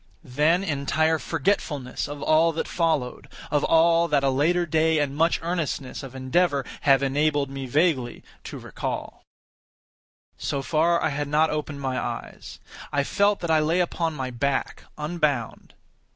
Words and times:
Then 0.23 0.63
entire 0.63 1.19
forgetfulness 1.19 2.07
of 2.07 2.23
all 2.23 2.51
that 2.53 2.67
followed; 2.67 3.27
of 3.51 3.63
all 3.63 4.07
that 4.07 4.23
a 4.23 4.31
later 4.31 4.65
day 4.65 4.97
and 4.97 5.15
much 5.15 5.39
earnestness 5.43 6.01
of 6.01 6.15
endeavor 6.15 6.65
have 6.89 7.03
enabled 7.03 7.51
me 7.51 7.67
vaguely 7.67 8.23
to 8.45 8.57
recall. 8.57 9.21
So 10.39 10.63
far, 10.63 10.99
I 11.03 11.09
had 11.09 11.27
not 11.27 11.51
opened 11.51 11.81
my 11.81 11.99
eyes. 11.99 12.57
I 12.91 13.03
felt 13.03 13.41
that 13.41 13.51
I 13.51 13.59
lay 13.59 13.79
upon 13.79 14.15
my 14.15 14.31
back, 14.31 14.85
unbound. 14.97 15.75